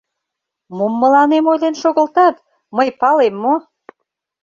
[0.77, 2.35] —Мом мыланем ойлен шогылтат,
[2.75, 3.55] мый палем мо?